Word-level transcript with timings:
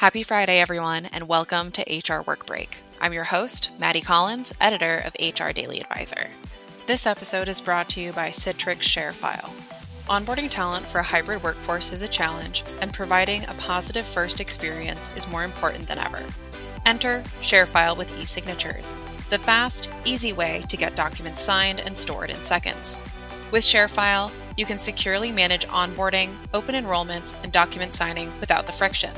Happy 0.00 0.22
Friday, 0.22 0.60
everyone, 0.60 1.04
and 1.04 1.28
welcome 1.28 1.70
to 1.72 1.82
HR 1.82 2.22
Work 2.22 2.46
Break. 2.46 2.80
I'm 3.02 3.12
your 3.12 3.24
host, 3.24 3.70
Maddie 3.78 4.00
Collins, 4.00 4.54
editor 4.58 4.96
of 5.04 5.14
HR 5.20 5.50
Daily 5.50 5.78
Advisor. 5.78 6.30
This 6.86 7.06
episode 7.06 7.48
is 7.48 7.60
brought 7.60 7.90
to 7.90 8.00
you 8.00 8.10
by 8.14 8.30
Citrix 8.30 8.78
ShareFile. 8.78 9.50
Onboarding 10.08 10.48
talent 10.48 10.88
for 10.88 11.00
a 11.00 11.02
hybrid 11.02 11.42
workforce 11.42 11.92
is 11.92 12.00
a 12.00 12.08
challenge, 12.08 12.64
and 12.80 12.94
providing 12.94 13.44
a 13.44 13.54
positive 13.58 14.08
first 14.08 14.40
experience 14.40 15.12
is 15.16 15.28
more 15.28 15.44
important 15.44 15.86
than 15.86 15.98
ever. 15.98 16.24
Enter 16.86 17.22
ShareFile 17.42 17.98
with 17.98 18.18
e 18.18 18.24
signatures, 18.24 18.96
the 19.28 19.36
fast, 19.36 19.92
easy 20.06 20.32
way 20.32 20.62
to 20.70 20.78
get 20.78 20.96
documents 20.96 21.42
signed 21.42 21.78
and 21.80 21.94
stored 21.94 22.30
in 22.30 22.40
seconds. 22.40 22.98
With 23.50 23.64
ShareFile, 23.64 24.32
you 24.56 24.64
can 24.64 24.78
securely 24.78 25.30
manage 25.30 25.66
onboarding, 25.66 26.34
open 26.54 26.74
enrollments, 26.74 27.34
and 27.42 27.52
document 27.52 27.92
signing 27.92 28.32
without 28.40 28.66
the 28.66 28.72
friction. 28.72 29.12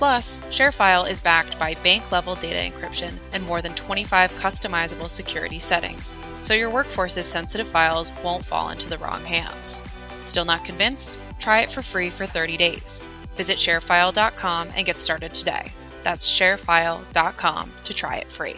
Plus, 0.00 0.40
ShareFile 0.48 1.10
is 1.10 1.20
backed 1.20 1.58
by 1.58 1.74
bank 1.74 2.10
level 2.10 2.34
data 2.34 2.56
encryption 2.56 3.12
and 3.34 3.44
more 3.44 3.60
than 3.60 3.74
25 3.74 4.32
customizable 4.32 5.10
security 5.10 5.58
settings, 5.58 6.14
so 6.40 6.54
your 6.54 6.70
workforce's 6.70 7.26
sensitive 7.26 7.68
files 7.68 8.10
won't 8.24 8.42
fall 8.42 8.70
into 8.70 8.88
the 8.88 8.96
wrong 8.96 9.22
hands. 9.22 9.82
Still 10.22 10.46
not 10.46 10.64
convinced? 10.64 11.20
Try 11.38 11.60
it 11.60 11.70
for 11.70 11.82
free 11.82 12.08
for 12.08 12.24
30 12.24 12.56
days. 12.56 13.02
Visit 13.36 13.58
sharefile.com 13.58 14.70
and 14.74 14.86
get 14.86 14.98
started 14.98 15.34
today. 15.34 15.70
That's 16.02 16.26
sharefile.com 16.26 17.70
to 17.84 17.92
try 17.92 18.16
it 18.16 18.32
free. 18.32 18.56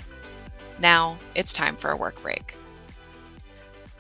Now 0.79 1.19
it's 1.35 1.53
time 1.53 1.75
for 1.75 1.91
a 1.91 1.97
work 1.97 2.23
break. 2.23 2.57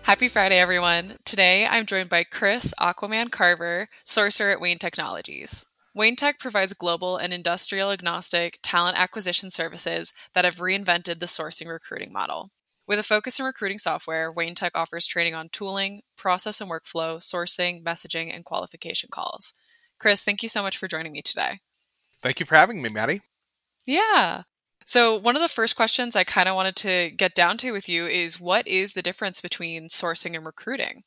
Happy 0.03 0.29
Friday, 0.29 0.61
everyone. 0.61 1.15
Today 1.25 1.67
I'm 1.69 1.87
joined 1.87 2.09
by 2.09 2.23
Chris 2.23 2.73
Aquaman 2.81 3.33
Carver, 3.33 3.89
sourcer 4.05 4.53
at 4.53 4.61
Wayne 4.61 4.79
Technologies. 4.79 5.67
Wayne 5.95 6.17
Tech 6.17 6.39
provides 6.39 6.73
global 6.73 7.19
and 7.19 7.35
industrial 7.35 7.91
agnostic 7.91 8.59
talent 8.63 8.99
acquisition 8.99 9.51
services 9.51 10.13
that 10.35 10.47
have 10.47 10.57
reinvented 10.57 11.19
the 11.19 11.27
sourcing 11.27 11.69
recruiting 11.69 12.13
model. 12.13 12.51
With 12.89 12.99
a 12.99 13.03
focus 13.03 13.39
in 13.39 13.45
recruiting 13.45 13.79
software, 13.79 14.33
Wayne 14.33 14.55
Tech 14.55 14.73
offers 14.75 15.07
training 15.07 15.35
on 15.35 15.51
tooling, 15.51 16.01
process 16.17 16.61
and 16.61 16.71
workflow, 16.71 17.19
sourcing, 17.19 17.85
messaging, 17.85 18.35
and 18.35 18.45
qualification 18.45 19.11
calls. 19.13 19.53
Chris, 19.99 20.25
thank 20.25 20.43
you 20.43 20.49
so 20.49 20.63
much 20.63 20.79
for 20.79 20.89
joining 20.89 21.13
me 21.13 21.21
today. 21.23 21.61
Thank 22.23 22.41
you 22.41 22.47
for 22.47 22.57
having 22.57 22.81
me, 22.81 22.89
Maddie. 22.89 23.21
Yeah. 23.87 24.43
So, 24.85 25.17
one 25.17 25.37
of 25.37 25.43
the 25.43 25.49
first 25.49 25.77
questions 25.77 26.17
I 26.17 26.25
kind 26.25 26.49
of 26.49 26.57
wanted 26.57 26.77
to 26.77 27.11
get 27.11 27.35
down 27.35 27.57
to 27.59 27.71
with 27.71 27.89
you 27.89 28.07
is 28.07 28.41
what 28.41 28.67
is 28.67 28.95
the 28.95 29.03
difference 29.03 29.41
between 29.41 29.89
sourcing 29.89 30.35
and 30.35 30.45
recruiting? 30.45 31.05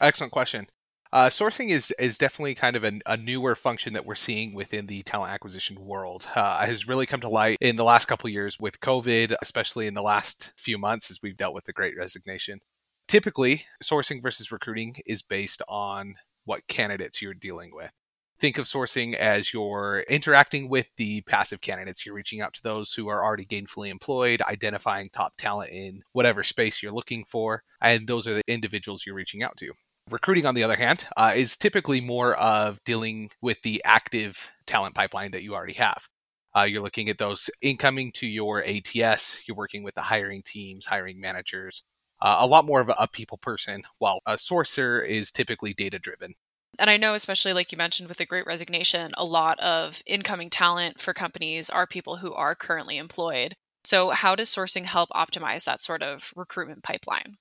Excellent 0.00 0.32
question. 0.32 0.68
Uh, 1.12 1.28
sourcing 1.28 1.70
is 1.70 1.90
is 1.98 2.18
definitely 2.18 2.54
kind 2.54 2.76
of 2.76 2.84
a, 2.84 2.92
a, 3.06 3.16
newer 3.16 3.54
function 3.54 3.94
that 3.94 4.04
we're 4.04 4.14
seeing 4.14 4.54
within 4.54 4.86
the 4.86 5.02
talent 5.04 5.32
acquisition 5.32 5.84
world. 5.84 6.28
Uh, 6.34 6.64
has 6.66 6.86
really 6.86 7.06
come 7.06 7.20
to 7.20 7.28
light 7.28 7.56
in 7.60 7.76
the 7.76 7.84
last 7.84 8.04
couple 8.06 8.28
years 8.28 8.58
with 8.60 8.80
COVID, 8.80 9.34
especially 9.40 9.86
in 9.86 9.94
the 9.94 10.02
last 10.02 10.52
few 10.56 10.76
months 10.76 11.10
as 11.10 11.20
we've 11.22 11.36
dealt 11.36 11.54
with 11.54 11.64
the 11.64 11.72
Great 11.72 11.96
Resignation. 11.96 12.60
Typically, 13.06 13.64
sourcing 13.82 14.20
versus 14.22 14.52
recruiting 14.52 14.96
is 15.06 15.22
based 15.22 15.62
on 15.66 16.16
what 16.44 16.66
candidates 16.68 17.22
you're 17.22 17.34
dealing 17.34 17.70
with 17.74 17.90
think 18.38 18.58
of 18.58 18.66
sourcing 18.66 19.14
as 19.14 19.52
you're 19.52 20.04
interacting 20.08 20.68
with 20.68 20.88
the 20.96 21.22
passive 21.22 21.60
candidates. 21.60 22.06
You're 22.06 22.14
reaching 22.14 22.40
out 22.40 22.54
to 22.54 22.62
those 22.62 22.92
who 22.92 23.08
are 23.08 23.24
already 23.24 23.44
gainfully 23.44 23.88
employed, 23.88 24.42
identifying 24.42 25.08
top 25.12 25.34
talent 25.36 25.70
in 25.72 26.02
whatever 26.12 26.42
space 26.42 26.82
you're 26.82 26.92
looking 26.92 27.24
for, 27.24 27.62
and 27.80 28.06
those 28.06 28.28
are 28.28 28.34
the 28.34 28.42
individuals 28.46 29.04
you're 29.04 29.14
reaching 29.14 29.42
out 29.42 29.56
to. 29.58 29.72
Recruiting, 30.10 30.46
on 30.46 30.54
the 30.54 30.64
other 30.64 30.76
hand, 30.76 31.06
uh, 31.16 31.32
is 31.34 31.56
typically 31.56 32.00
more 32.00 32.34
of 32.36 32.82
dealing 32.84 33.30
with 33.42 33.60
the 33.62 33.82
active 33.84 34.50
talent 34.66 34.94
pipeline 34.94 35.32
that 35.32 35.42
you 35.42 35.54
already 35.54 35.74
have. 35.74 36.08
Uh, 36.56 36.62
you're 36.62 36.82
looking 36.82 37.08
at 37.08 37.18
those 37.18 37.50
incoming 37.60 38.10
to 38.12 38.26
your 38.26 38.64
ATS. 38.64 39.42
You're 39.46 39.56
working 39.56 39.82
with 39.82 39.94
the 39.94 40.00
hiring 40.00 40.42
teams, 40.42 40.86
hiring 40.86 41.20
managers, 41.20 41.82
uh, 42.20 42.38
a 42.40 42.46
lot 42.46 42.64
more 42.64 42.80
of 42.80 42.88
a, 42.88 42.96
a 42.98 43.08
people 43.08 43.38
person, 43.38 43.82
while 43.98 44.20
a 44.26 44.34
sourcer 44.34 45.06
is 45.06 45.30
typically 45.30 45.74
data 45.74 45.98
driven. 45.98 46.34
And 46.78 46.90
I 46.90 46.96
know, 46.96 47.14
especially 47.14 47.52
like 47.52 47.72
you 47.72 47.78
mentioned 47.78 48.08
with 48.08 48.18
the 48.18 48.26
great 48.26 48.46
resignation, 48.46 49.12
a 49.16 49.24
lot 49.24 49.58
of 49.60 50.02
incoming 50.06 50.50
talent 50.50 51.00
for 51.00 51.12
companies 51.12 51.70
are 51.70 51.86
people 51.86 52.16
who 52.16 52.32
are 52.34 52.54
currently 52.54 52.98
employed. 52.98 53.54
So, 53.84 54.10
how 54.10 54.34
does 54.34 54.48
sourcing 54.48 54.84
help 54.84 55.10
optimize 55.10 55.64
that 55.64 55.80
sort 55.80 56.02
of 56.02 56.32
recruitment 56.36 56.82
pipeline? 56.82 57.38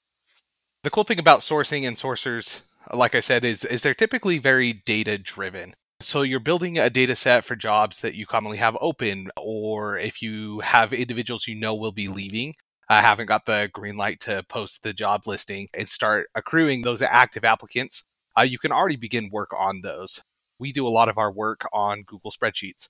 The 0.88 0.92
cool 0.92 1.03
thing 1.03 1.20
about 1.20 1.42
sourcing 1.42 1.86
and 1.86 1.98
sourcers, 1.98 2.62
like 2.94 3.14
I 3.14 3.20
said, 3.20 3.44
is, 3.44 3.66
is 3.66 3.81
they're 3.81 3.94
typically 3.94 4.38
very 4.38 4.72
data 4.72 5.18
driven. 5.18 5.74
So 6.00 6.22
you're 6.22 6.40
building 6.40 6.78
a 6.78 6.90
data 6.90 7.14
set 7.14 7.44
for 7.44 7.58
jobs 7.58 8.00
that 8.00 8.16
you 8.16 8.25
commonly 8.25 8.56
have 8.59 8.78
open, 8.80 9.30
or 9.36 9.98
if 9.98 10.22
you 10.22 10.62
have 10.62 10.94
individuals 10.94 11.46
you 11.46 11.56
know 11.56 11.75
will 11.75 11.92
be 11.92 12.08
leaving, 12.08 12.56
I 12.88 13.02
haven't 13.02 13.25
got 13.25 13.46
the 13.46 13.70
green 13.74 13.98
light 13.98 14.22
to 14.22 14.44
post 14.48 14.84
the 14.84 14.94
job 14.94 15.28
listing 15.28 15.68
and 15.74 15.90
start 15.90 16.30
accruing 16.34 16.84
those 16.84 17.02
active 17.02 17.44
applicants 17.44 18.06
uh, 18.38 18.44
you 18.44 18.58
can 18.58 18.72
already 18.72 18.96
begin 18.96 19.30
work 19.30 19.52
on 19.58 19.81
those. 19.81 20.22
We 20.58 20.72
do 20.72 20.88
a 20.88 20.90
lot 20.90 21.09
of 21.09 21.18
our 21.18 21.31
work 21.31 21.68
on 21.74 22.04
Google 22.04 22.31
spreadsheets. 22.31 22.88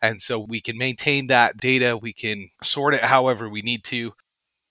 And 0.00 0.20
so 0.22 0.38
we 0.38 0.60
can 0.60 0.78
maintain 0.78 1.26
that 1.26 1.56
data, 1.56 1.96
we 1.96 2.12
can 2.12 2.50
sort 2.62 2.94
it 2.94 3.02
however 3.02 3.48
we 3.48 3.62
need 3.62 3.82
to. 3.84 4.12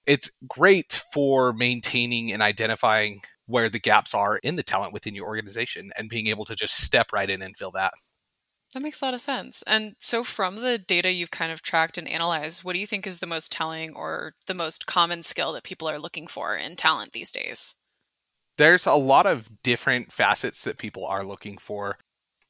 It's 0.09 0.31
great 0.47 1.01
for 1.13 1.53
maintaining 1.53 2.31
and 2.33 2.41
identifying 2.41 3.21
where 3.45 3.69
the 3.69 3.79
gaps 3.79 4.13
are 4.13 4.37
in 4.37 4.55
the 4.55 4.63
talent 4.63 4.93
within 4.93 5.15
your 5.15 5.27
organization 5.27 5.91
and 5.95 6.09
being 6.09 6.27
able 6.27 6.45
to 6.45 6.55
just 6.55 6.81
step 6.81 7.13
right 7.13 7.29
in 7.29 7.41
and 7.41 7.55
fill 7.55 7.71
that. 7.71 7.93
That 8.73 8.81
makes 8.81 9.01
a 9.01 9.05
lot 9.05 9.13
of 9.13 9.21
sense. 9.21 9.63
And 9.63 9.95
so, 9.97 10.23
from 10.23 10.57
the 10.57 10.77
data 10.77 11.11
you've 11.11 11.31
kind 11.31 11.51
of 11.51 11.61
tracked 11.61 11.97
and 11.97 12.07
analyzed, 12.07 12.63
what 12.63 12.73
do 12.73 12.79
you 12.79 12.85
think 12.85 13.07
is 13.07 13.19
the 13.19 13.25
most 13.25 13.51
telling 13.51 13.93
or 13.95 14.33
the 14.45 14.53
most 14.53 14.85
common 14.85 15.23
skill 15.23 15.53
that 15.53 15.63
people 15.63 15.89
are 15.89 15.97
looking 15.97 16.27
for 16.27 16.55
in 16.55 16.75
talent 16.75 17.13
these 17.13 17.31
days? 17.31 17.75
there's 18.59 18.85
a 18.85 18.93
lot 18.93 19.25
of 19.25 19.49
different 19.63 20.11
facets 20.11 20.65
that 20.65 20.77
people 20.77 21.05
are 21.05 21.23
looking 21.23 21.57
for. 21.57 21.97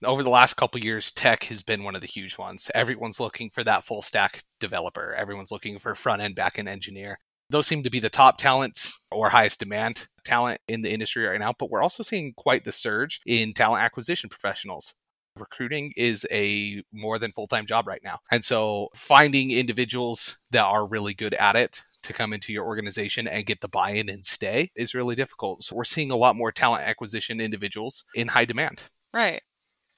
Over 0.03 0.23
the 0.23 0.31
last 0.31 0.55
couple 0.55 0.81
years, 0.81 1.11
tech 1.11 1.43
has 1.43 1.61
been 1.61 1.83
one 1.83 1.93
of 1.93 2.01
the 2.01 2.07
huge 2.07 2.35
ones. 2.35 2.71
Everyone's 2.73 3.19
looking 3.19 3.51
for 3.51 3.63
that 3.63 3.83
full 3.83 4.01
stack 4.01 4.41
developer. 4.59 5.13
Everyone's 5.13 5.51
looking 5.51 5.77
for 5.77 5.93
front 5.93 6.23
end, 6.23 6.35
back 6.35 6.57
end 6.57 6.67
engineer. 6.67 7.19
Those 7.49 7.67
seem 7.67 7.83
to 7.83 7.89
be 7.89 7.99
the 7.99 8.09
top 8.09 8.37
talents 8.37 9.01
or 9.11 9.29
highest 9.29 9.59
demand 9.59 10.07
talent 10.23 10.61
in 10.67 10.81
the 10.81 10.91
industry 10.91 11.25
right 11.25 11.39
now, 11.39 11.53
but 11.57 11.71
we're 11.71 11.81
also 11.81 12.03
seeing 12.03 12.33
quite 12.37 12.63
the 12.63 12.71
surge 12.71 13.21
in 13.25 13.53
talent 13.53 13.83
acquisition 13.83 14.29
professionals 14.29 14.93
recruiting 15.35 15.93
is 15.95 16.27
a 16.31 16.83
more 16.91 17.17
than 17.17 17.31
full-time 17.31 17.65
job 17.65 17.87
right 17.87 18.01
now. 18.03 18.19
And 18.31 18.43
so 18.43 18.89
finding 18.95 19.51
individuals 19.51 20.37
that 20.51 20.63
are 20.63 20.87
really 20.87 21.13
good 21.13 21.33
at 21.35 21.55
it 21.55 21.81
to 22.03 22.13
come 22.13 22.33
into 22.33 22.53
your 22.53 22.65
organization 22.65 23.27
and 23.27 23.45
get 23.45 23.61
the 23.61 23.67
buy 23.67 23.91
in 23.91 24.09
and 24.09 24.25
stay 24.25 24.71
is 24.75 24.93
really 24.93 25.15
difficult. 25.15 25.63
So 25.63 25.75
we're 25.75 25.83
seeing 25.83 26.11
a 26.11 26.17
lot 26.17 26.35
more 26.35 26.51
talent 26.51 26.87
acquisition 26.87 27.41
individuals 27.41 28.05
in 28.15 28.29
high 28.29 28.45
demand. 28.45 28.83
Right. 29.13 29.41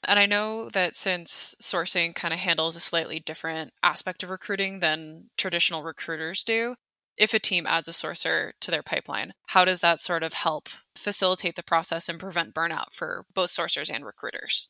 And 0.07 0.18
I 0.18 0.25
know 0.25 0.69
that 0.69 0.95
since 0.95 1.56
sourcing 1.62 2.16
kind 2.16 2.33
of 2.33 2.39
handles 2.39 2.75
a 2.75 2.79
slightly 2.79 3.19
different 3.19 3.72
aspect 3.83 4.23
of 4.23 4.31
recruiting 4.31 4.79
than 4.79 5.29
traditional 5.38 5.83
recruiters 5.83 6.44
do, 6.44 6.75
if 7.17 7.33
a 7.33 7.39
team 7.39 7.66
adds 7.67 7.88
a 7.88 7.91
sourcer 7.91 8.51
to 8.61 8.72
their 8.72 8.83
pipeline, 8.83 9.33
how 9.47 9.66
does 9.66 9.81
that 9.81 9.99
sort 9.99 10.23
of 10.23 10.33
help 10.33 10.69
facilitate 10.95 11.55
the 11.55 11.63
process 11.63 12.09
and 12.09 12.19
prevent 12.19 12.53
burnout 12.53 12.94
for 12.94 13.25
both 13.33 13.49
sourcers 13.49 13.94
and 13.94 14.05
recruiters? 14.05 14.69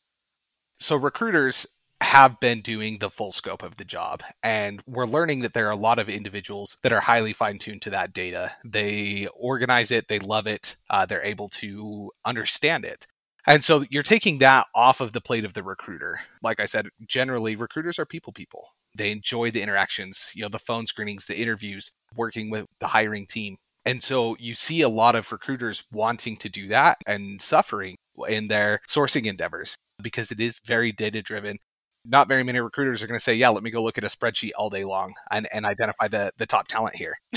So, 0.78 0.96
recruiters 0.96 1.68
have 2.01 2.40
been 2.40 2.62
doing 2.62 2.97
the 2.97 3.09
full 3.09 3.31
scope 3.31 3.63
of 3.63 3.78
the 3.78 3.85
job. 3.85 4.24
And 4.41 4.81
we're 4.88 5.06
learning 5.06 5.44
that 5.44 5.53
there 5.53 5.68
are 5.68 5.72
a 5.72 5.75
lot 5.75 6.00
of 6.00 6.09
individuals 6.09 6.78
that 6.81 6.91
are 6.91 7.00
highly 7.00 7.31
fine 7.31 7.59
tuned 7.59 7.84
to 7.84 7.91
that 7.91 8.12
data. 8.12 8.51
They 8.66 9.28
organize 9.35 9.91
it, 9.91 10.07
they 10.07 10.19
love 10.19 10.47
it, 10.47 10.75
uh, 10.90 11.06
they're 11.06 11.24
able 11.24 11.47
to 11.50 12.12
understand 12.25 12.85
it. 12.85 13.06
And 13.47 13.63
so 13.63 13.85
you're 13.90 14.03
taking 14.03 14.40
that 14.40 14.68
off 14.75 15.01
of 15.01 15.13
the 15.13 15.22
plate 15.22 15.46
of 15.46 15.53
the 15.53 15.63
recruiter. 15.63 16.19
Like 16.44 16.59
I 16.59 16.66
said, 16.66 16.88
generally, 17.06 17.56
recruiters 17.56 17.97
are 18.00 18.06
people 18.06 18.33
people. 18.33 18.69
They 18.96 19.12
enjoy 19.12 19.52
the 19.52 19.62
interactions, 19.62 20.32
you 20.34 20.42
know, 20.42 20.50
the 20.50 20.60
phone 20.60 20.88
screenings, 20.88 21.26
the 21.26 21.40
interviews, 21.40 21.92
working 22.16 22.50
with 22.50 22.66
the 22.80 22.88
hiring 22.88 23.26
team. 23.26 23.58
And 23.86 24.04
so 24.04 24.36
you 24.40 24.54
see 24.54 24.82
a 24.82 24.90
lot 24.90 25.16
of 25.16 25.32
recruiters 25.32 25.84
wanting 25.92 26.38
to 26.38 26.50
do 26.50 26.68
that 26.68 26.98
and 27.08 27.42
suffering 27.42 27.96
in 28.28 28.48
their 28.48 28.80
sourcing 28.88 29.26
endeavors 29.26 29.76
because 30.02 30.32
it 30.32 30.40
is 30.40 30.60
very 30.66 30.92
data 30.92 31.22
driven 31.22 31.58
not 32.06 32.28
very 32.28 32.44
many 32.44 32.60
recruiters 32.60 33.04
are 33.04 33.08
going 33.08 33.20
to 33.20 33.24
say, 33.24 33.36
yeah, 33.36 33.50
let 33.50 33.64
me 33.64 33.70
go 33.70 33.84
look 33.84 33.98
at 33.98 34.04
a 34.04 34.08
spreadsheet 34.08 34.52
all 34.58 34.70
day 34.70 34.84
long 34.84 35.14
and, 35.30 35.48
and 35.54 35.66
identify 35.66 36.08
the, 36.08 36.32
the 36.38 36.46
top 36.46 36.68
talent 36.68 36.96
here. 36.96 37.18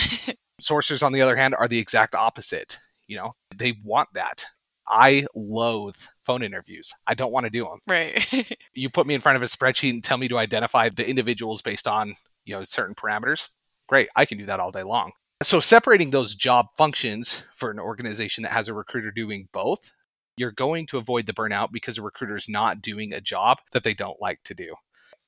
Sourcers, 0.62 1.02
on 1.02 1.12
the 1.12 1.20
other 1.20 1.36
hand, 1.36 1.54
are 1.54 1.68
the 1.68 1.78
exact 1.78 2.14
opposite. 2.14 2.78
You 3.06 3.16
know, 3.16 3.32
they 3.54 3.74
want 3.84 4.08
that. 4.14 4.46
I 4.88 5.26
loathe 5.34 5.96
phone 6.22 6.42
interviews. 6.42 6.92
I 7.06 7.14
don't 7.14 7.32
want 7.32 7.44
to 7.44 7.50
do 7.50 7.64
them. 7.64 7.78
Right. 7.86 8.58
you 8.74 8.90
put 8.90 9.06
me 9.06 9.14
in 9.14 9.20
front 9.20 9.36
of 9.36 9.42
a 9.42 9.46
spreadsheet 9.46 9.90
and 9.90 10.04
tell 10.04 10.18
me 10.18 10.28
to 10.28 10.38
identify 10.38 10.88
the 10.88 11.08
individuals 11.08 11.62
based 11.62 11.88
on, 11.88 12.14
you 12.44 12.54
know, 12.54 12.64
certain 12.64 12.94
parameters. 12.94 13.48
Great. 13.88 14.08
I 14.16 14.24
can 14.24 14.38
do 14.38 14.46
that 14.46 14.60
all 14.60 14.70
day 14.70 14.82
long. 14.82 15.12
So 15.42 15.60
separating 15.60 16.10
those 16.10 16.34
job 16.34 16.66
functions 16.76 17.42
for 17.54 17.70
an 17.70 17.78
organization 17.78 18.42
that 18.42 18.52
has 18.52 18.68
a 18.68 18.74
recruiter 18.74 19.10
doing 19.10 19.48
both 19.52 19.92
you're 20.36 20.52
going 20.52 20.86
to 20.86 20.98
avoid 20.98 21.26
the 21.26 21.32
burnout 21.32 21.70
because 21.72 21.98
a 21.98 22.02
recruiter 22.02 22.36
is 22.36 22.48
not 22.48 22.82
doing 22.82 23.12
a 23.12 23.20
job 23.20 23.58
that 23.72 23.84
they 23.84 23.94
don't 23.94 24.20
like 24.20 24.42
to 24.44 24.54
do. 24.54 24.74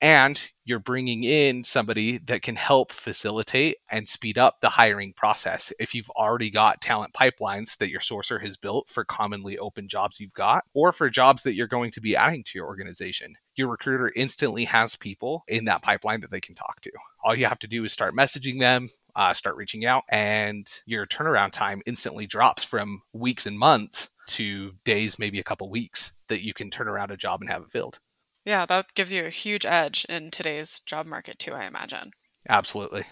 And 0.01 0.51
you're 0.65 0.79
bringing 0.79 1.25
in 1.25 1.65
somebody 1.65 2.19
that 2.19 2.43
can 2.43 2.57
help 2.57 2.93
facilitate 2.93 3.77
and 3.91 4.09
speed 4.09 4.37
up 4.37 4.61
the 4.61 4.69
hiring 4.69 5.13
process. 5.13 5.73
If 5.79 5.95
you've 5.95 6.11
already 6.11 6.51
got 6.51 6.81
talent 6.81 7.15
pipelines 7.15 7.79
that 7.79 7.91
your 7.91 8.01
sourcer 8.01 8.41
has 8.43 8.57
built 8.57 8.89
for 8.89 9.05
commonly 9.05 9.57
open 9.59 9.89
jobs 9.89 10.21
you've 10.21 10.35
got, 10.35 10.65
or 10.75 10.93
for 10.93 11.09
jobs 11.09 11.43
that 11.45 11.55
you're 11.55 11.67
going 11.67 11.93
to 11.93 12.01
be 12.01 12.17
adding 12.17 12.43
to 12.45 12.59
your 12.59 12.67
organization, 12.67 13.37
your 13.55 13.69
recruiter 13.69 14.13
instantly 14.17 14.65
has 14.65 14.97
people 14.97 15.45
in 15.49 15.65
that 15.65 15.83
pipeline 15.83 16.21
that 16.21 16.31
they 16.31 16.41
can 16.41 16.55
talk 16.55 16.81
to. 16.83 16.93
All 17.25 17.35
you 17.35 17.47
have 17.47 17.59
to 17.61 17.69
do 17.69 17.85
is 17.85 17.93
start 17.93 18.15
messaging 18.15 18.59
them, 18.59 18.89
uh, 19.15 19.33
start 19.33 19.57
reaching 19.57 19.87
out, 19.87 20.03
and 20.09 20.69
your 20.85 21.07
turnaround 21.07 21.53
time 21.53 21.81
instantly 21.87 22.27
drops 22.27 22.65
from 22.65 23.03
weeks 23.13 23.47
and 23.47 23.59
months 23.59 24.11
to 24.27 24.73
days, 24.85 25.19
maybe 25.19 25.39
a 25.39 25.45
couple 25.45 25.71
weeks 25.71 26.13
that 26.29 26.43
you 26.43 26.53
can 26.53 26.71
turn 26.71 26.89
around 26.89 27.11
a 27.13 27.17
job 27.17 27.41
and 27.41 27.51
have 27.51 27.63
it 27.63 27.71
filled. 27.71 28.01
Yeah, 28.47 28.65
that 28.67 28.95
gives 28.95 29.13
you 29.13 29.27
a 29.27 29.31
huge 29.31 29.67
edge 29.67 30.07
in 30.09 30.31
today's 30.31 30.79
job 30.81 31.05
market 31.05 31.39
too, 31.41 31.53
I 31.53 31.67
imagine. 31.67 32.13
Absolutely. 32.49 33.05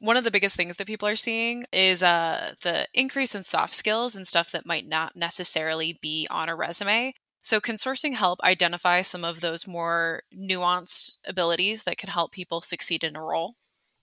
One 0.00 0.16
of 0.16 0.24
the 0.24 0.30
biggest 0.30 0.56
things 0.56 0.76
that 0.76 0.86
people 0.86 1.06
are 1.06 1.16
seeing 1.16 1.66
is 1.72 2.02
uh, 2.02 2.54
the 2.62 2.86
increase 2.94 3.34
in 3.34 3.42
soft 3.42 3.74
skills 3.74 4.16
and 4.16 4.26
stuff 4.26 4.50
that 4.52 4.64
might 4.64 4.88
not 4.88 5.14
necessarily 5.14 5.98
be 6.00 6.26
on 6.30 6.48
a 6.48 6.56
resume. 6.56 7.12
So, 7.42 7.60
can 7.60 7.76
sourcing 7.76 8.14
help 8.14 8.40
identify 8.42 9.02
some 9.02 9.24
of 9.24 9.40
those 9.40 9.66
more 9.66 10.22
nuanced 10.34 11.18
abilities 11.26 11.84
that 11.84 11.98
can 11.98 12.08
help 12.08 12.32
people 12.32 12.60
succeed 12.60 13.04
in 13.04 13.14
a 13.14 13.22
role? 13.22 13.56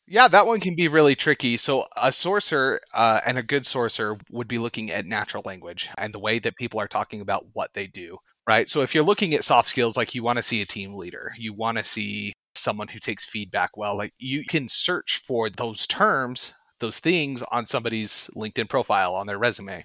Yeah, 0.08 0.28
that 0.28 0.46
one 0.46 0.60
can 0.60 0.76
be 0.76 0.88
really 0.88 1.16
tricky. 1.16 1.58
So, 1.58 1.88
a 1.98 2.10
sourcer 2.10 2.80
uh, 2.94 3.22
and 3.26 3.38
a 3.38 3.44
good 3.44 3.64
sourcer 3.64 4.20
would 4.30 4.48
be 4.48 4.60
looking 4.60 4.92
at 4.92 5.06
natural 5.06 5.44
language 5.46 5.90
and 5.98 6.14
the 6.14 6.20
way 6.20 6.40
that 6.40 6.58
people 6.58 6.80
are 6.80 6.88
talking 6.88 7.22
about 7.22 7.46
what 7.54 7.74
they 7.74 7.88
do 7.88 8.20
right? 8.48 8.70
So 8.70 8.82
if 8.82 8.94
you're 8.94 9.04
looking 9.04 9.34
at 9.34 9.44
soft 9.44 9.70
skills, 9.70 9.98
like 9.98 10.14
you 10.14 10.24
want 10.24 10.38
to 10.38 10.44
see 10.44 10.62
a 10.62 10.66
team 10.66 10.96
leader, 10.96 11.34
you 11.38 11.54
want 11.54 11.78
to 11.78 11.84
see 11.84 12.34
someone 12.56 12.88
who 12.88 13.00
takes 13.00 13.26
feedback 13.26 13.76
well, 13.76 13.98
like 13.98 14.14
you 14.18 14.46
can 14.46 14.68
search 14.70 15.22
for 15.26 15.50
those 15.50 15.88
terms, 15.88 16.54
those 16.80 17.00
things 17.00 17.44
on 17.52 17.66
somebody's 17.66 18.30
LinkedIn 18.36 18.70
profile, 18.70 19.16
on 19.16 19.28
their 19.28 19.38
resume. 19.38 19.84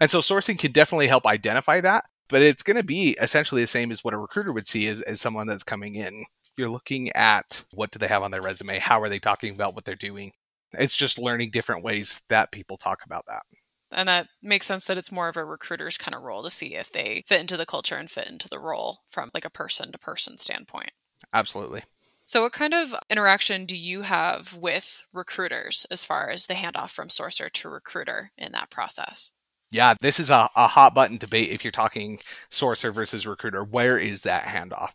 And 0.00 0.10
so 0.10 0.20
sourcing 0.20 0.58
can 0.58 0.72
definitely 0.72 1.08
help 1.08 1.26
identify 1.26 1.80
that, 1.80 2.04
but 2.28 2.42
it's 2.42 2.62
going 2.62 2.76
to 2.76 2.84
be 2.84 3.16
essentially 3.20 3.62
the 3.62 3.66
same 3.66 3.90
as 3.90 4.04
what 4.04 4.14
a 4.14 4.18
recruiter 4.18 4.52
would 4.52 4.66
see 4.66 4.86
as, 4.86 5.02
as 5.02 5.20
someone 5.20 5.46
that's 5.46 5.62
coming 5.64 5.96
in. 5.96 6.24
You're 6.56 6.68
looking 6.68 7.10
at 7.12 7.64
what 7.72 7.90
do 7.90 7.98
they 7.98 8.08
have 8.08 8.22
on 8.22 8.30
their 8.30 8.42
resume? 8.42 8.78
How 8.78 9.00
are 9.00 9.08
they 9.08 9.18
talking 9.18 9.54
about 9.54 9.74
what 9.74 9.84
they're 9.84 9.94
doing? 9.94 10.32
It's 10.72 10.96
just 10.96 11.18
learning 11.18 11.50
different 11.50 11.84
ways 11.84 12.20
that 12.28 12.52
people 12.52 12.76
talk 12.76 13.04
about 13.04 13.24
that. 13.26 13.42
And 13.90 14.08
that 14.08 14.28
makes 14.42 14.66
sense 14.66 14.84
that 14.86 14.98
it's 14.98 15.12
more 15.12 15.28
of 15.28 15.36
a 15.36 15.44
recruiter's 15.44 15.96
kind 15.96 16.14
of 16.14 16.22
role 16.22 16.42
to 16.42 16.50
see 16.50 16.74
if 16.74 16.92
they 16.92 17.22
fit 17.26 17.40
into 17.40 17.56
the 17.56 17.66
culture 17.66 17.96
and 17.96 18.10
fit 18.10 18.28
into 18.28 18.48
the 18.48 18.58
role 18.58 19.00
from 19.08 19.30
like 19.32 19.44
a 19.44 19.50
person 19.50 19.92
to 19.92 19.98
person 19.98 20.36
standpoint. 20.36 20.92
Absolutely. 21.32 21.82
So, 22.26 22.42
what 22.42 22.52
kind 22.52 22.74
of 22.74 22.94
interaction 23.08 23.64
do 23.64 23.74
you 23.74 24.02
have 24.02 24.54
with 24.54 25.02
recruiters 25.14 25.86
as 25.90 26.04
far 26.04 26.28
as 26.28 26.46
the 26.46 26.54
handoff 26.54 26.90
from 26.90 27.08
sourcer 27.08 27.50
to 27.50 27.68
recruiter 27.70 28.32
in 28.36 28.52
that 28.52 28.70
process? 28.70 29.32
Yeah, 29.70 29.94
this 30.00 30.20
is 30.20 30.28
a, 30.28 30.48
a 30.54 30.66
hot 30.66 30.94
button 30.94 31.16
debate 31.16 31.48
if 31.50 31.64
you're 31.64 31.70
talking 31.70 32.18
sourcer 32.50 32.92
versus 32.92 33.26
recruiter. 33.26 33.64
Where 33.64 33.96
is 33.98 34.22
that 34.22 34.44
handoff? 34.44 34.90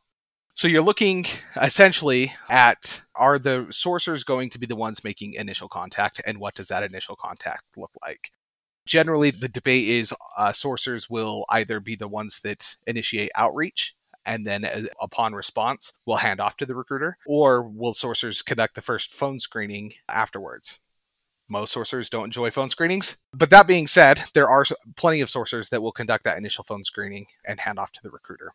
So 0.55 0.67
you're 0.67 0.83
looking 0.83 1.25
essentially 1.59 2.33
at 2.49 3.03
are 3.15 3.39
the 3.39 3.65
sourcers 3.69 4.23
going 4.23 4.51
to 4.51 4.59
be 4.59 4.67
the 4.67 4.75
ones 4.75 5.03
making 5.03 5.33
initial 5.33 5.67
contact 5.67 6.21
and 6.25 6.37
what 6.37 6.53
does 6.53 6.67
that 6.67 6.83
initial 6.83 7.15
contact 7.15 7.63
look 7.75 7.91
like? 8.03 8.29
Generally, 8.85 9.31
the 9.31 9.47
debate 9.47 9.87
is 9.87 10.13
uh, 10.37 10.49
sourcers 10.49 11.09
will 11.09 11.45
either 11.49 11.79
be 11.79 11.95
the 11.95 12.07
ones 12.07 12.39
that 12.43 12.75
initiate 12.85 13.31
outreach 13.35 13.95
and 14.25 14.45
then 14.45 14.65
uh, 14.65 14.83
upon 15.01 15.33
response 15.33 15.93
will 16.05 16.17
hand 16.17 16.39
off 16.39 16.57
to 16.57 16.65
the 16.65 16.75
recruiter 16.75 17.17
or 17.25 17.63
will 17.63 17.93
sourcers 17.93 18.43
conduct 18.43 18.75
the 18.75 18.81
first 18.81 19.13
phone 19.13 19.39
screening 19.39 19.93
afterwards. 20.07 20.79
Most 21.49 21.75
sourcers 21.75 22.09
don't 22.09 22.25
enjoy 22.25 22.51
phone 22.51 22.69
screenings. 22.69 23.17
But 23.33 23.49
that 23.49 23.67
being 23.67 23.87
said 23.87 24.23
there 24.33 24.49
are 24.49 24.65
plenty 24.95 25.21
of 25.21 25.29
sourcers 25.29 25.69
that 25.69 25.81
will 25.81 25.91
conduct 25.91 26.23
that 26.23 26.37
initial 26.37 26.63
phone 26.63 26.83
screening 26.83 27.27
and 27.45 27.59
hand 27.59 27.79
off 27.79 27.91
to 27.93 27.99
the 28.01 28.09
recruiter. 28.09 28.53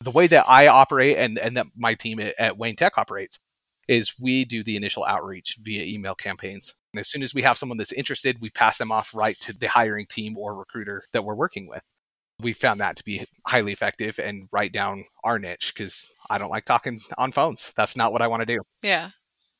The 0.00 0.12
way 0.12 0.28
that 0.28 0.44
i 0.48 0.68
operate 0.68 1.18
and, 1.18 1.38
and 1.38 1.56
that 1.56 1.66
my 1.76 1.94
team 1.94 2.20
at, 2.20 2.34
at 2.38 2.56
wayne 2.56 2.76
tech 2.76 2.96
operates 2.96 3.40
is 3.88 4.14
we 4.20 4.44
do 4.44 4.62
the 4.62 4.76
initial 4.76 5.04
outreach 5.04 5.56
via 5.62 5.82
email 5.84 6.14
campaigns 6.14 6.74
and 6.92 7.00
as 7.00 7.08
soon 7.08 7.22
as 7.22 7.34
we 7.34 7.42
have 7.42 7.58
someone 7.58 7.78
that's 7.78 7.92
interested, 7.92 8.40
we 8.40 8.50
pass 8.50 8.78
them 8.78 8.90
off 8.90 9.14
right 9.14 9.38
to 9.40 9.52
the 9.52 9.68
hiring 9.68 10.06
team 10.06 10.36
or 10.38 10.54
recruiter 10.54 11.04
that 11.12 11.24
we're 11.24 11.34
working 11.34 11.68
with. 11.68 11.82
We 12.40 12.52
found 12.52 12.80
that 12.80 12.96
to 12.96 13.04
be 13.04 13.26
highly 13.46 13.72
effective 13.72 14.18
and 14.18 14.48
right 14.52 14.72
down 14.72 15.04
our 15.24 15.38
niche 15.38 15.72
because 15.74 16.10
I 16.30 16.38
don't 16.38 16.50
like 16.50 16.64
talking 16.64 17.00
on 17.18 17.32
phones. 17.32 17.72
That's 17.76 17.96
not 17.96 18.12
what 18.12 18.22
I 18.22 18.28
want 18.28 18.40
to 18.40 18.46
do. 18.46 18.60
Yeah. 18.82 19.10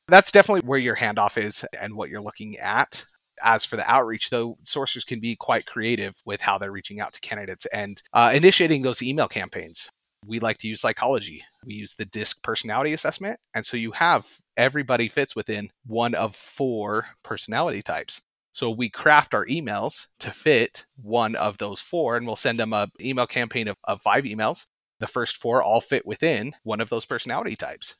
That's 0.07 0.31
definitely 0.31 0.67
where 0.67 0.79
your 0.79 0.95
handoff 0.95 1.41
is 1.41 1.65
and 1.79 1.95
what 1.95 2.09
you're 2.09 2.21
looking 2.21 2.57
at. 2.57 3.05
As 3.41 3.63
for 3.63 3.75
the 3.75 3.89
outreach, 3.89 4.29
though, 4.29 4.57
sourcers 4.63 5.05
can 5.05 5.19
be 5.19 5.35
quite 5.35 5.65
creative 5.65 6.15
with 6.25 6.41
how 6.41 6.57
they're 6.57 6.71
reaching 6.71 6.99
out 6.99 7.13
to 7.13 7.21
candidates 7.21 7.65
and 7.67 8.01
uh, 8.11 8.31
initiating 8.33 8.81
those 8.81 9.01
email 9.01 9.27
campaigns 9.27 9.89
we 10.25 10.39
like 10.39 10.57
to 10.59 10.67
use 10.67 10.81
psychology. 10.81 11.43
We 11.65 11.73
use 11.73 11.93
the 11.93 12.05
DISC 12.05 12.41
personality 12.43 12.93
assessment. 12.93 13.39
And 13.53 13.65
so 13.65 13.77
you 13.77 13.91
have 13.91 14.27
everybody 14.57 15.07
fits 15.07 15.35
within 15.35 15.69
one 15.85 16.15
of 16.15 16.35
four 16.35 17.07
personality 17.23 17.81
types. 17.81 18.21
So 18.53 18.69
we 18.69 18.89
craft 18.89 19.33
our 19.33 19.45
emails 19.45 20.07
to 20.19 20.31
fit 20.31 20.85
one 21.01 21.35
of 21.35 21.57
those 21.59 21.81
four, 21.81 22.17
and 22.17 22.25
we'll 22.25 22.35
send 22.35 22.59
them 22.59 22.73
a 22.73 22.87
email 22.99 23.27
campaign 23.27 23.67
of, 23.67 23.77
of 23.85 24.01
five 24.01 24.23
emails. 24.23 24.65
The 24.99 25.07
first 25.07 25.37
four 25.37 25.63
all 25.63 25.81
fit 25.81 26.05
within 26.05 26.53
one 26.63 26.81
of 26.81 26.89
those 26.89 27.05
personality 27.05 27.55
types. 27.55 27.95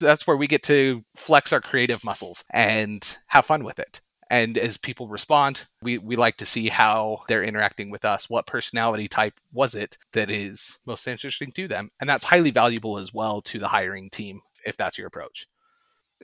That's 0.00 0.26
where 0.26 0.36
we 0.36 0.46
get 0.46 0.62
to 0.64 1.04
flex 1.14 1.52
our 1.52 1.60
creative 1.60 2.04
muscles 2.04 2.44
and 2.50 3.16
have 3.26 3.44
fun 3.44 3.64
with 3.64 3.78
it. 3.78 4.00
And 4.32 4.56
as 4.56 4.78
people 4.78 5.08
respond, 5.08 5.66
we, 5.82 5.98
we 5.98 6.16
like 6.16 6.38
to 6.38 6.46
see 6.46 6.70
how 6.70 7.20
they're 7.28 7.44
interacting 7.44 7.90
with 7.90 8.02
us. 8.02 8.30
What 8.30 8.46
personality 8.46 9.06
type 9.06 9.34
was 9.52 9.74
it 9.74 9.98
that 10.14 10.30
is 10.30 10.78
most 10.86 11.06
interesting 11.06 11.52
to 11.52 11.68
them? 11.68 11.90
And 12.00 12.08
that's 12.08 12.24
highly 12.24 12.50
valuable 12.50 12.96
as 12.96 13.12
well 13.12 13.42
to 13.42 13.58
the 13.58 13.68
hiring 13.68 14.08
team 14.08 14.40
if 14.64 14.74
that's 14.74 14.96
your 14.96 15.06
approach. 15.06 15.46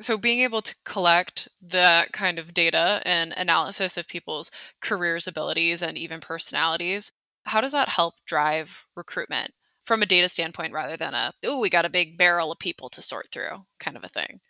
So, 0.01 0.17
being 0.17 0.41
able 0.41 0.63
to 0.63 0.75
collect 0.87 1.49
that 1.61 2.13
kind 2.13 2.39
of 2.39 2.55
data 2.55 3.03
and 3.05 3.35
analysis 3.37 3.99
of 3.99 4.09
people's 4.09 4.51
careers, 4.81 5.27
abilities, 5.27 5.83
and 5.83 5.99
even 5.99 6.21
personalities, 6.21 7.13
how 7.45 7.61
does 7.61 7.73
that 7.73 7.91
help 7.91 8.15
drive 8.25 8.87
recruitment 8.97 9.53
from 9.83 10.01
a 10.01 10.07
data 10.07 10.31
standpoint 10.31 10.73
rather 10.73 10.97
than 10.97 11.13
a, 11.13 11.33
oh, 11.45 11.61
we 11.61 11.69
got 11.69 11.85
a 11.85 11.91
big 11.91 12.17
barrel 12.17 12.53
of 12.53 12.59
people 12.59 12.89
to 12.89 13.03
sort 13.03 13.29
through 13.31 13.67
kind 13.79 13.99
of 13.99 14.05
a 14.05 14.09
thing? 14.09 14.41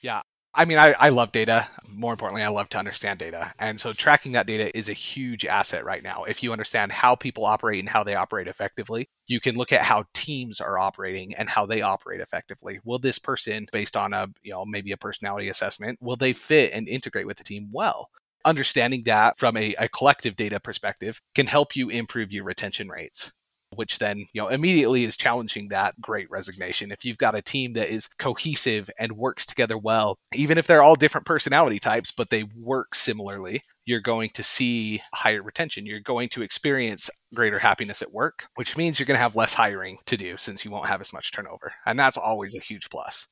Yeah, 0.00 0.22
I 0.58 0.64
mean, 0.64 0.78
I, 0.78 0.94
I 0.98 1.10
love 1.10 1.32
data. 1.32 1.68
More 1.94 2.12
importantly, 2.12 2.42
I 2.42 2.48
love 2.48 2.70
to 2.70 2.78
understand 2.78 3.18
data. 3.18 3.52
And 3.58 3.78
so 3.78 3.92
tracking 3.92 4.32
that 4.32 4.46
data 4.46 4.76
is 4.76 4.88
a 4.88 4.94
huge 4.94 5.44
asset 5.44 5.84
right 5.84 6.02
now. 6.02 6.24
If 6.24 6.42
you 6.42 6.50
understand 6.50 6.92
how 6.92 7.14
people 7.14 7.44
operate 7.44 7.78
and 7.80 7.88
how 7.88 8.02
they 8.02 8.14
operate 8.14 8.48
effectively, 8.48 9.10
you 9.26 9.38
can 9.38 9.54
look 9.54 9.70
at 9.70 9.82
how 9.82 10.04
teams 10.14 10.62
are 10.62 10.78
operating 10.78 11.34
and 11.34 11.50
how 11.50 11.66
they 11.66 11.82
operate 11.82 12.20
effectively. 12.20 12.80
Will 12.84 12.98
this 12.98 13.18
person, 13.18 13.66
based 13.70 13.98
on 13.98 14.14
a, 14.14 14.28
you 14.42 14.52
know, 14.52 14.64
maybe 14.64 14.92
a 14.92 14.96
personality 14.96 15.50
assessment, 15.50 15.98
will 16.00 16.16
they 16.16 16.32
fit 16.32 16.72
and 16.72 16.88
integrate 16.88 17.26
with 17.26 17.36
the 17.36 17.44
team 17.44 17.68
well? 17.70 18.08
Understanding 18.46 19.02
that 19.04 19.36
from 19.36 19.58
a, 19.58 19.74
a 19.78 19.90
collective 19.90 20.36
data 20.36 20.58
perspective 20.58 21.20
can 21.34 21.46
help 21.46 21.76
you 21.76 21.90
improve 21.90 22.32
your 22.32 22.44
retention 22.44 22.88
rates 22.88 23.30
which 23.74 23.98
then 23.98 24.18
you 24.32 24.40
know 24.40 24.48
immediately 24.48 25.04
is 25.04 25.16
challenging 25.16 25.68
that 25.68 26.00
great 26.00 26.30
resignation. 26.30 26.92
If 26.92 27.04
you've 27.04 27.18
got 27.18 27.34
a 27.34 27.42
team 27.42 27.72
that 27.74 27.92
is 27.92 28.06
cohesive 28.18 28.90
and 28.98 29.12
works 29.12 29.46
together 29.46 29.78
well 29.78 30.16
even 30.34 30.58
if 30.58 30.66
they're 30.66 30.82
all 30.82 30.94
different 30.94 31.26
personality 31.26 31.78
types 31.78 32.10
but 32.12 32.30
they 32.30 32.44
work 32.56 32.94
similarly 32.94 33.62
you're 33.84 34.00
going 34.00 34.30
to 34.30 34.42
see 34.42 35.00
higher 35.14 35.42
retention. 35.42 35.86
You're 35.86 36.00
going 36.00 36.28
to 36.30 36.42
experience 36.42 37.08
greater 37.34 37.58
happiness 37.58 38.02
at 38.02 38.12
work 38.12 38.46
which 38.56 38.76
means 38.76 38.98
you're 38.98 39.06
going 39.06 39.18
to 39.18 39.22
have 39.22 39.36
less 39.36 39.54
hiring 39.54 39.98
to 40.06 40.16
do 40.16 40.36
since 40.36 40.64
you 40.64 40.70
won't 40.70 40.88
have 40.88 41.00
as 41.00 41.12
much 41.12 41.32
turnover. 41.32 41.72
And 41.84 41.98
that's 41.98 42.16
always 42.16 42.54
a 42.54 42.60
huge 42.60 42.88
plus. 42.90 43.28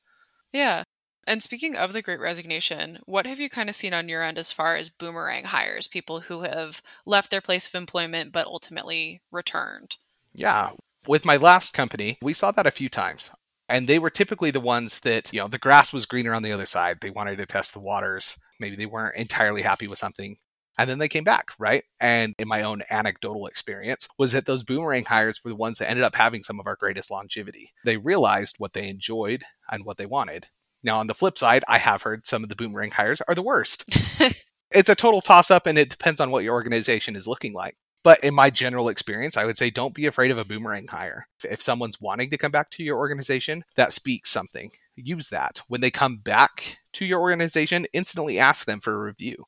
Yeah. 0.51 0.83
And 1.27 1.41
speaking 1.41 1.75
of 1.75 1.93
the 1.93 2.03
great 2.03 2.19
resignation, 2.19 2.99
what 3.05 3.25
have 3.25 3.39
you 3.39 3.49
kind 3.49 3.67
of 3.67 3.75
seen 3.75 3.93
on 3.93 4.07
your 4.07 4.21
end 4.21 4.37
as 4.37 4.51
far 4.51 4.75
as 4.75 4.91
boomerang 4.91 5.45
hires, 5.45 5.87
people 5.87 6.21
who 6.21 6.43
have 6.43 6.83
left 7.05 7.31
their 7.31 7.41
place 7.41 7.67
of 7.67 7.75
employment 7.75 8.31
but 8.31 8.45
ultimately 8.45 9.21
returned? 9.31 9.97
Yeah. 10.35 10.71
With 11.07 11.25
my 11.25 11.37
last 11.37 11.73
company, 11.73 12.17
we 12.21 12.33
saw 12.33 12.51
that 12.51 12.67
a 12.67 12.71
few 12.71 12.89
times. 12.89 13.31
And 13.67 13.87
they 13.87 13.97
were 13.97 14.09
typically 14.09 14.51
the 14.51 14.59
ones 14.59 14.99
that, 15.01 15.33
you 15.33 15.39
know, 15.39 15.47
the 15.47 15.57
grass 15.57 15.91
was 15.91 16.05
greener 16.05 16.33
on 16.33 16.43
the 16.43 16.51
other 16.51 16.65
side. 16.65 16.97
They 17.01 17.09
wanted 17.09 17.37
to 17.37 17.45
test 17.45 17.73
the 17.73 17.79
waters. 17.79 18.37
Maybe 18.59 18.75
they 18.75 18.85
weren't 18.85 19.15
entirely 19.15 19.63
happy 19.63 19.87
with 19.87 19.97
something. 19.97 20.37
And 20.77 20.89
then 20.89 20.99
they 20.99 21.07
came 21.07 21.23
back, 21.23 21.51
right? 21.57 21.83
And 21.99 22.35
in 22.37 22.47
my 22.47 22.61
own 22.61 22.83
anecdotal 22.89 23.47
experience, 23.47 24.09
was 24.17 24.33
that 24.33 24.45
those 24.45 24.63
boomerang 24.63 25.05
hires 25.05 25.43
were 25.43 25.49
the 25.49 25.55
ones 25.55 25.77
that 25.77 25.89
ended 25.89 26.03
up 26.03 26.15
having 26.15 26.43
some 26.43 26.59
of 26.59 26.67
our 26.67 26.75
greatest 26.75 27.09
longevity. 27.09 27.71
They 27.85 27.97
realized 27.97 28.55
what 28.57 28.73
they 28.73 28.89
enjoyed 28.89 29.43
and 29.71 29.85
what 29.85 29.97
they 29.97 30.05
wanted. 30.05 30.47
Now, 30.83 30.99
on 30.99 31.07
the 31.07 31.15
flip 31.15 31.37
side, 31.37 31.63
I 31.67 31.79
have 31.79 32.03
heard 32.03 32.27
some 32.27 32.43
of 32.43 32.49
the 32.49 32.55
boomerang 32.55 32.91
hires 32.91 33.21
are 33.21 33.33
the 33.33 33.41
worst. 33.41 33.85
it's 34.71 34.89
a 34.89 34.95
total 34.95 35.21
toss 35.21 35.49
up 35.49 35.65
and 35.65 35.77
it 35.77 35.89
depends 35.89 36.19
on 36.19 36.29
what 36.29 36.43
your 36.43 36.53
organization 36.53 37.15
is 37.15 37.27
looking 37.27 37.53
like. 37.53 37.77
But 38.05 38.23
in 38.23 38.35
my 38.35 38.51
general 38.51 38.89
experience, 38.89 39.35
I 39.35 39.45
would 39.45 39.57
say 39.57 39.71
don't 39.71 39.95
be 39.95 40.05
afraid 40.05 40.29
of 40.29 40.37
a 40.37 40.45
boomerang 40.45 40.85
hire. 40.85 41.27
If 41.43 41.59
someone's 41.59 41.99
wanting 41.99 42.29
to 42.29 42.37
come 42.37 42.51
back 42.51 42.69
to 42.69 42.83
your 42.83 42.97
organization, 42.97 43.63
that 43.77 43.93
speaks 43.93 44.29
something. 44.29 44.71
use 44.95 45.29
that. 45.29 45.63
When 45.69 45.81
they 45.81 45.89
come 45.89 46.17
back 46.17 46.77
to 46.93 47.05
your 47.05 47.19
organization, 47.19 47.87
instantly 47.93 48.37
ask 48.37 48.67
them 48.67 48.79
for 48.79 48.93
a 48.93 49.03
review. 49.03 49.45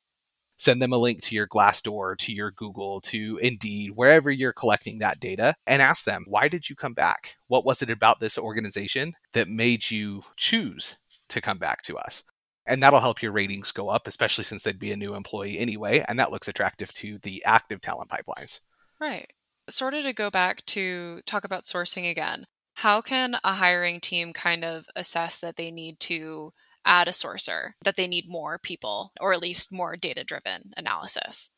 Send 0.56 0.82
them 0.82 0.92
a 0.92 0.98
link 0.98 1.22
to 1.22 1.36
your 1.36 1.46
Glassdoor, 1.46 2.18
to 2.18 2.32
your 2.32 2.50
Google, 2.50 3.00
to 3.02 3.38
Indeed, 3.40 3.92
wherever 3.94 4.28
you're 4.28 4.52
collecting 4.52 4.98
that 4.98 5.20
data, 5.20 5.54
and 5.68 5.80
ask 5.80 6.04
them, 6.04 6.24
why 6.26 6.48
did 6.48 6.68
you 6.68 6.74
come 6.74 6.94
back? 6.94 7.36
What 7.46 7.64
was 7.64 7.80
it 7.80 7.90
about 7.90 8.18
this 8.18 8.36
organization 8.36 9.14
that 9.34 9.46
made 9.46 9.88
you 9.88 10.22
choose 10.36 10.96
to 11.28 11.40
come 11.40 11.58
back 11.58 11.82
to 11.82 11.96
us? 11.96 12.24
And 12.68 12.82
that'll 12.82 13.00
help 13.00 13.22
your 13.22 13.32
ratings 13.32 13.72
go 13.72 13.88
up, 13.88 14.06
especially 14.06 14.44
since 14.44 14.62
they'd 14.62 14.78
be 14.78 14.92
a 14.92 14.96
new 14.96 15.14
employee 15.14 15.58
anyway. 15.58 16.04
And 16.06 16.18
that 16.18 16.30
looks 16.30 16.48
attractive 16.48 16.92
to 16.94 17.18
the 17.18 17.44
active 17.44 17.80
talent 17.80 18.10
pipelines. 18.10 18.60
Right. 19.00 19.32
Sort 19.68 19.94
of 19.94 20.04
to 20.04 20.12
go 20.12 20.30
back 20.30 20.64
to 20.66 21.20
talk 21.26 21.44
about 21.44 21.64
sourcing 21.64 22.10
again, 22.10 22.46
how 22.74 23.00
can 23.00 23.36
a 23.42 23.54
hiring 23.54 24.00
team 24.00 24.32
kind 24.32 24.64
of 24.64 24.86
assess 24.94 25.40
that 25.40 25.56
they 25.56 25.70
need 25.70 25.98
to 26.00 26.52
add 26.84 27.08
a 27.08 27.12
sourcer, 27.12 27.72
that 27.84 27.96
they 27.96 28.06
need 28.06 28.28
more 28.28 28.58
people, 28.58 29.12
or 29.20 29.32
at 29.32 29.42
least 29.42 29.72
more 29.72 29.96
data 29.96 30.24
driven 30.24 30.72
analysis? 30.76 31.50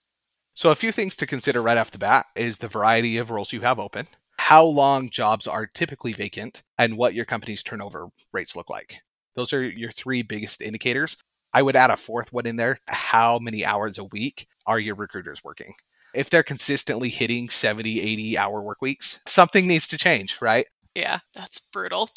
So, 0.54 0.70
a 0.70 0.74
few 0.76 0.92
things 0.92 1.16
to 1.16 1.26
consider 1.26 1.62
right 1.62 1.78
off 1.78 1.90
the 1.90 1.98
bat 1.98 2.26
is 2.34 2.58
the 2.58 2.68
variety 2.68 3.18
of 3.18 3.30
roles 3.30 3.52
you 3.52 3.60
have 3.60 3.78
open, 3.78 4.06
how 4.38 4.64
long 4.64 5.10
jobs 5.10 5.46
are 5.46 5.66
typically 5.66 6.12
vacant, 6.12 6.62
and 6.78 6.96
what 6.96 7.14
your 7.14 7.24
company's 7.24 7.62
turnover 7.62 8.08
rates 8.32 8.56
look 8.56 8.68
like. 8.68 9.00
Those 9.34 9.52
are 9.52 9.62
your 9.62 9.90
three 9.90 10.22
biggest 10.22 10.62
indicators. 10.62 11.16
I 11.52 11.62
would 11.62 11.76
add 11.76 11.90
a 11.90 11.96
fourth 11.96 12.32
one 12.32 12.46
in 12.46 12.56
there. 12.56 12.78
How 12.88 13.38
many 13.38 13.64
hours 13.64 13.98
a 13.98 14.04
week 14.04 14.46
are 14.66 14.78
your 14.78 14.94
recruiters 14.94 15.42
working? 15.42 15.74
If 16.14 16.30
they're 16.30 16.42
consistently 16.42 17.08
hitting 17.08 17.48
70, 17.48 18.00
80 18.00 18.38
hour 18.38 18.62
work 18.62 18.82
weeks, 18.82 19.20
something 19.26 19.66
needs 19.66 19.86
to 19.88 19.98
change, 19.98 20.40
right? 20.40 20.66
Yeah, 20.94 21.20
that's 21.34 21.60
brutal. 21.60 22.08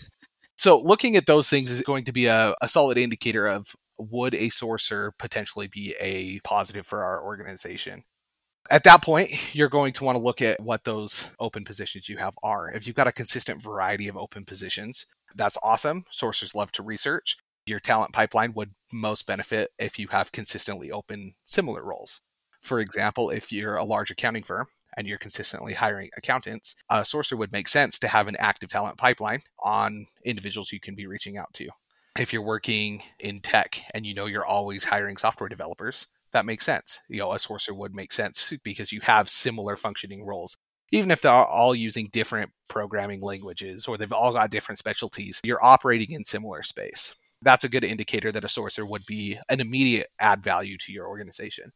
so, 0.56 0.78
looking 0.80 1.16
at 1.16 1.26
those 1.26 1.48
things 1.48 1.70
is 1.70 1.82
going 1.82 2.06
to 2.06 2.12
be 2.12 2.26
a, 2.26 2.54
a 2.62 2.68
solid 2.68 2.96
indicator 2.96 3.46
of 3.46 3.76
would 3.98 4.34
a 4.34 4.48
sourcer 4.48 5.10
potentially 5.18 5.68
be 5.68 5.94
a 6.00 6.40
positive 6.40 6.86
for 6.86 7.04
our 7.04 7.22
organization? 7.22 8.04
At 8.70 8.84
that 8.84 9.02
point, 9.02 9.54
you're 9.54 9.68
going 9.68 9.92
to 9.94 10.04
want 10.04 10.16
to 10.16 10.22
look 10.22 10.40
at 10.40 10.58
what 10.60 10.84
those 10.84 11.26
open 11.38 11.64
positions 11.64 12.08
you 12.08 12.16
have 12.16 12.34
are. 12.42 12.70
If 12.70 12.86
you've 12.86 12.96
got 12.96 13.06
a 13.06 13.12
consistent 13.12 13.60
variety 13.60 14.08
of 14.08 14.16
open 14.16 14.46
positions, 14.46 15.04
that's 15.34 15.58
awesome. 15.62 16.04
Sourcers 16.12 16.54
love 16.54 16.72
to 16.72 16.82
research. 16.82 17.36
Your 17.66 17.80
talent 17.80 18.12
pipeline 18.12 18.52
would 18.54 18.74
most 18.92 19.26
benefit 19.26 19.70
if 19.78 19.98
you 19.98 20.08
have 20.08 20.32
consistently 20.32 20.90
open 20.90 21.34
similar 21.44 21.82
roles. 21.82 22.20
For 22.60 22.80
example, 22.80 23.30
if 23.30 23.52
you're 23.52 23.76
a 23.76 23.84
large 23.84 24.10
accounting 24.10 24.42
firm 24.42 24.66
and 24.96 25.06
you're 25.06 25.18
consistently 25.18 25.74
hiring 25.74 26.10
accountants, 26.16 26.76
a 26.88 27.00
sourcer 27.00 27.36
would 27.36 27.52
make 27.52 27.68
sense 27.68 27.98
to 27.98 28.08
have 28.08 28.28
an 28.28 28.36
active 28.38 28.70
talent 28.70 28.96
pipeline 28.96 29.42
on 29.62 30.06
individuals 30.24 30.72
you 30.72 30.80
can 30.80 30.94
be 30.94 31.06
reaching 31.06 31.36
out 31.36 31.52
to. 31.54 31.68
If 32.18 32.32
you're 32.32 32.42
working 32.42 33.02
in 33.18 33.40
tech 33.40 33.82
and 33.92 34.06
you 34.06 34.14
know 34.14 34.26
you're 34.26 34.46
always 34.46 34.84
hiring 34.84 35.16
software 35.16 35.48
developers, 35.48 36.06
that 36.32 36.46
makes 36.46 36.64
sense. 36.64 37.00
You 37.08 37.20
know, 37.20 37.32
a 37.32 37.36
sourcer 37.36 37.74
would 37.76 37.94
make 37.94 38.12
sense 38.12 38.52
because 38.62 38.92
you 38.92 39.00
have 39.02 39.28
similar 39.28 39.76
functioning 39.76 40.24
roles 40.24 40.56
even 40.92 41.10
if 41.10 41.20
they're 41.20 41.32
all 41.32 41.74
using 41.74 42.08
different 42.12 42.50
programming 42.68 43.20
languages 43.20 43.86
or 43.86 43.96
they've 43.96 44.12
all 44.12 44.32
got 44.32 44.50
different 44.50 44.78
specialties, 44.78 45.40
you're 45.44 45.64
operating 45.64 46.12
in 46.12 46.24
similar 46.24 46.62
space. 46.62 47.14
That's 47.42 47.64
a 47.64 47.68
good 47.68 47.84
indicator 47.84 48.32
that 48.32 48.44
a 48.44 48.48
sourcer 48.48 48.88
would 48.88 49.04
be 49.06 49.38
an 49.48 49.60
immediate 49.60 50.08
add 50.18 50.42
value 50.42 50.78
to 50.78 50.92
your 50.92 51.06
organization. 51.08 51.72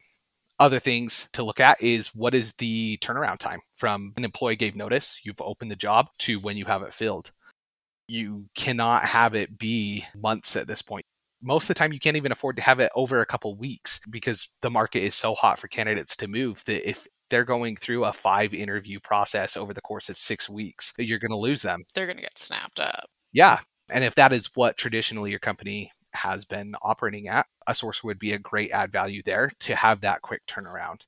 Other 0.61 0.79
things 0.79 1.29
to 1.35 1.43
look 1.43 1.61
at 1.61 1.81
is 1.81 2.15
what 2.15 2.35
is 2.35 2.53
the 2.55 2.99
turnaround 2.99 3.39
time 3.39 3.61
from 3.77 4.13
an 4.17 4.25
employee 4.25 4.57
gave 4.57 4.75
notice, 4.75 5.21
you've 5.23 5.41
opened 5.41 5.71
the 5.71 5.77
job, 5.77 6.09
to 6.21 6.41
when 6.41 6.57
you 6.57 6.65
have 6.65 6.83
it 6.83 6.93
filled. 6.93 7.31
You 8.09 8.47
cannot 8.55 9.05
have 9.05 9.35
it 9.35 9.59
be 9.59 10.05
months 10.17 10.57
at 10.57 10.67
this 10.67 10.83
point 10.83 11.05
most 11.41 11.65
of 11.65 11.69
the 11.69 11.75
time 11.75 11.93
you 11.93 12.01
can't 12.01 12.17
even 12.17 12.33
afford 12.33 12.57
to 12.57 12.63
have 12.63 12.81
it 12.81 12.91
over 12.95 13.21
a 13.21 13.27
couple 13.27 13.55
weeks 13.57 14.01
because 14.11 14.49
the 14.61 14.71
market 14.71 15.03
is 15.03 15.15
so 15.15 15.35
hot 15.35 15.59
for 15.59 15.69
candidates 15.69 16.17
to 16.17 16.29
move 16.29 16.65
that 16.65 16.89
if 16.89 17.07
they're 17.31 17.45
going 17.45 17.77
through 17.77 18.05
a 18.05 18.13
five 18.13 18.55
interview 18.55 19.01
process 19.01 19.57
over 19.57 19.75
the 19.75 19.81
course 19.81 20.09
of 20.09 20.19
six 20.19 20.49
weeks, 20.49 20.93
you're 20.99 21.19
going 21.19 21.31
to 21.31 21.37
lose 21.37 21.63
them. 21.63 21.85
They're 21.95 22.07
going 22.07 22.17
to 22.17 22.23
get 22.23 22.39
snapped 22.39 22.81
up. 22.81 23.07
Yeah. 23.33 23.61
And 23.91 24.05
if 24.05 24.15
that 24.17 24.33
is 24.33 24.51
what 24.55 24.77
traditionally 24.77 25.31
your 25.31 25.39
company 25.39 25.93
has 26.13 26.45
been 26.45 26.75
operating 26.83 27.29
at, 27.29 27.47
a 27.67 27.75
source 27.75 28.03
would 28.03 28.19
be 28.19 28.33
a 28.33 28.39
great 28.39 28.71
add 28.71 28.93
value 28.93 29.23
there 29.25 29.51
to 29.61 29.77
have 29.77 30.01
that 30.01 30.23
quick 30.23 30.47
turnaround. 30.47 31.07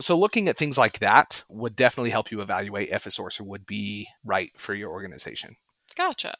So, 0.00 0.18
looking 0.18 0.48
at 0.48 0.56
things 0.56 0.78
like 0.78 0.98
that 0.98 1.44
would 1.48 1.76
definitely 1.76 2.10
help 2.10 2.30
you 2.30 2.40
evaluate 2.40 2.90
if 2.90 3.06
a 3.06 3.10
sourcer 3.10 3.42
would 3.42 3.66
be 3.66 4.08
right 4.24 4.50
for 4.56 4.74
your 4.74 4.90
organization. 4.90 5.56
Gotcha. 5.94 6.34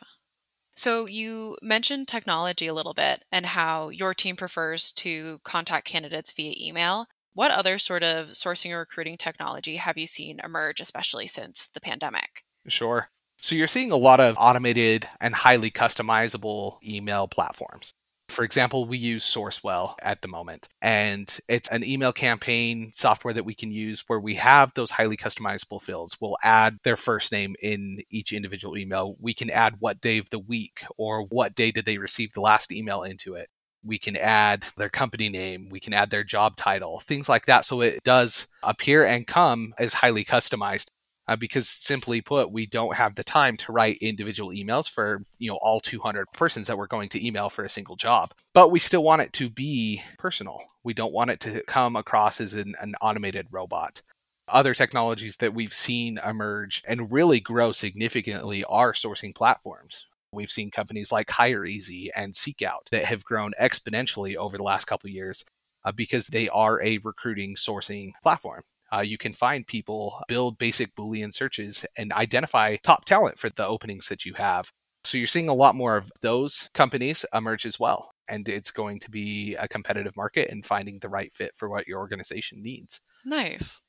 So, 0.75 1.07
you 1.07 1.57
mentioned 1.63 2.09
technology 2.09 2.67
a 2.67 2.75
little 2.75 2.95
bit 2.95 3.25
and 3.31 3.47
how 3.47 3.91
your 3.91 4.15
team 4.15 4.37
prefers 4.37 4.91
to 4.93 5.39
contact 5.45 5.87
candidates 5.87 6.33
via 6.33 6.55
email. 6.59 7.07
What 7.35 7.51
other 7.51 7.79
sort 7.79 8.03
of 8.03 8.29
sourcing 8.29 8.73
or 8.73 8.81
recruiting 8.81 9.17
technology 9.17 9.77
have 9.77 9.97
you 9.97 10.07
seen 10.07 10.41
emerge, 10.45 10.81
especially 10.81 11.27
since 11.27 11.69
the 11.69 11.81
pandemic? 11.81 12.45
Sure. 12.69 13.09
So 13.41 13.55
you're 13.55 13.67
seeing 13.67 13.91
a 13.91 13.97
lot 13.97 14.21
of 14.21 14.37
automated 14.39 15.09
and 15.21 15.35
highly 15.35 15.71
customizable 15.71 16.77
email 16.87 17.27
platforms. 17.27 17.95
For 18.29 18.45
example, 18.45 18.87
we 18.87 18.99
use 18.99 19.25
SourceWhale 19.25 19.95
at 20.01 20.23
the 20.23 20.29
moment, 20.29 20.69
and 20.81 21.39
it's 21.49 21.69
an 21.69 21.85
email 21.85 22.13
campaign 22.13 22.91
software 22.95 23.35
that 23.35 23.45
we 23.45 23.55
can 23.55 23.71
use 23.71 24.05
where 24.07 24.21
we 24.21 24.37
have 24.37 24.73
those 24.75 24.91
highly 24.91 25.17
customizable 25.17 25.83
fields. 25.83 26.17
We'll 26.21 26.39
add 26.43 26.79
their 26.83 26.97
first 26.97 27.33
name 27.33 27.57
in 27.61 28.03
each 28.11 28.33
individual 28.33 28.79
email. 28.79 29.17
We 29.21 29.35
can 29.35 29.51
add 29.51 29.77
what 29.81 30.01
day 30.01 30.19
of 30.19 30.31
the 30.31 30.39
week 30.39 30.85
or 30.97 31.25
what 31.25 31.55
day 31.55 31.73
did 31.73 31.85
they 31.85 31.99
receive 31.99 32.33
the 32.33 32.41
last 32.41 32.73
email 32.73 33.03
into 33.03 33.35
it 33.35 33.49
we 33.85 33.99
can 33.99 34.17
add 34.17 34.67
their 34.77 34.89
company 34.89 35.29
name, 35.29 35.69
we 35.71 35.81
can 35.81 35.93
add 35.93 36.11
their 36.11 36.25
job 36.25 36.57
title, 36.57 37.01
things 37.01 37.29
like 37.29 37.47
that. 37.47 37.65
So 37.65 37.81
it 37.81 38.03
does 38.05 38.47
appear 38.63 39.05
and 39.05 39.27
come 39.27 39.75
as 39.79 39.95
highly 39.95 40.25
customized. 40.25 40.87
Uh, 41.29 41.37
because 41.37 41.69
simply 41.69 42.21
put, 42.21 42.51
we 42.51 42.67
don't 42.67 42.97
have 42.97 43.15
the 43.15 43.23
time 43.23 43.57
to 43.57 43.71
write 43.71 43.97
individual 43.99 44.51
emails 44.51 44.91
for 44.91 45.23
you 45.39 45.49
know 45.49 45.59
all 45.63 45.79
200 45.79 46.27
persons 46.35 46.67
that 46.67 46.77
we're 46.77 46.89
going 46.89 47.09
to 47.09 47.25
email 47.25 47.49
for 47.49 47.65
a 47.65 47.71
single 47.71 47.95
job. 47.95 48.33
But 48.55 48.73
we 48.73 48.81
still 48.81 49.05
want 49.05 49.23
it 49.23 49.33
to 49.35 49.49
be 49.49 50.03
personal. 50.19 50.61
We 50.83 50.95
don't 50.95 51.13
want 51.13 51.31
it 51.31 51.39
to 51.41 51.63
come 51.63 51.95
across 51.95 52.41
as 52.41 52.55
an, 52.55 52.75
an 52.81 52.97
automated 53.01 53.47
robot 53.53 54.03
other 54.49 54.75
technologies 54.75 55.37
that 55.39 55.55
we've 55.55 55.73
seen 55.73 56.19
emerge 56.19 56.83
and 56.87 57.13
really 57.13 57.41
grow 57.41 57.73
significantly 57.73 58.65
are 58.65 58.93
sourcing 58.93 59.35
platforms. 59.35 60.07
We've 60.33 60.51
seen 60.51 60.71
companies 60.71 61.13
like 61.13 61.29
hireEZ 61.29 62.09
and 62.17 62.33
SeekOut 62.33 62.89
that 62.91 63.05
have 63.05 63.25
grown 63.25 63.53
exponentially 63.61 64.37
over 64.37 64.57
the 64.57 64.63
last 64.63 64.87
couple 64.87 65.11
years 65.11 65.45
uh, 65.85 65.93
because 65.93 66.27
they 66.27 66.49
are 66.49 66.83
a 66.83 66.99
recruiting 66.99 67.55
sourcing 67.55 68.13
platform. 68.23 68.63
Uh, 68.93 69.01
you 69.01 69.17
can 69.17 69.33
find 69.33 69.67
people, 69.67 70.21
build 70.29 70.59
basic 70.59 70.95
Boolean 70.95 71.33
searches, 71.33 71.85
and 71.97 72.13
identify 72.13 72.77
top 72.77 73.05
talent 73.05 73.39
for 73.39 73.49
the 73.49 73.67
openings 73.67 74.09
that 74.09 74.25
you 74.25 74.35
have. 74.35 74.71
So 75.05 75.19
you're 75.19 75.27
seeing 75.27 75.49
a 75.49 75.55
lot 75.55 75.75
more 75.75 75.97
of 75.97 76.11
those 76.21 76.71
companies 76.75 77.25
emerge 77.35 77.67
as 77.67 77.81
well. 77.81 78.11
And 78.29 78.49
it's 78.49 78.71
going 78.71 79.01
to 79.01 79.11
be 79.11 79.57
a 79.57 79.67
competitive 79.67 80.17
market 80.17 80.51
and 80.51 80.65
finding 80.65 80.99
the 80.99 81.09
right 81.09 81.33
fit 81.33 81.53
for 81.57 81.69
what 81.69 81.89
your 81.89 81.99
organization 81.99 82.63
needs. 82.63 83.01
Nice. 83.25 83.81